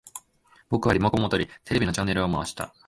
[0.69, 2.73] 僕はリモコンを取り、テレビのチャンネルを回した